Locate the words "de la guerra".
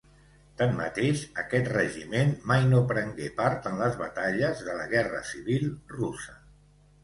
4.71-5.23